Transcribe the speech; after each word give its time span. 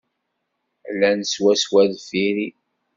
Llan 0.93 1.19
swaswa 1.31 1.81
deffir-i. 1.91 2.47